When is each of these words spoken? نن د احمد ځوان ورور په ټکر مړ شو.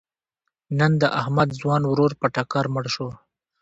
نن 0.79 0.91
د 1.01 1.03
احمد 1.19 1.49
ځوان 1.59 1.81
ورور 1.87 2.11
په 2.21 2.27
ټکر 2.35 2.65
مړ 2.73 2.85
شو. 2.95 3.09